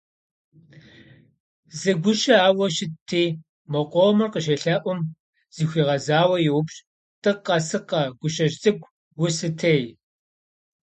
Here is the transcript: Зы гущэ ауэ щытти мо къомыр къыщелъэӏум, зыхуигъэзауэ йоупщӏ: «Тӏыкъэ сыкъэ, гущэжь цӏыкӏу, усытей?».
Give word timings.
Зы 1.79 1.91
гущэ 2.03 2.35
ауэ 2.47 2.65
щытти 2.75 3.23
мо 3.71 3.81
къомыр 3.91 4.29
къыщелъэӏум, 4.33 4.99
зыхуигъэзауэ 5.55 6.37
йоупщӏ: 6.45 6.83
«Тӏыкъэ 7.21 7.55
сыкъэ, 7.67 8.01
гущэжь 8.19 8.57
цӏыкӏу, 8.61 8.91
усытей?». 9.23 9.83